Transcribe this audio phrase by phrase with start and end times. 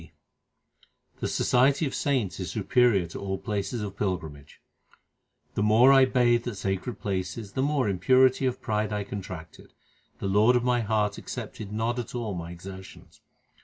[0.01, 4.59] ASHTAPADI The society of saints is superior to all places of pilgrimage:
[5.53, 9.73] The more I bathed at sacred places the more impurity of pride I contracted;
[10.17, 13.21] the Lord of my heart accepted not at all my exertions.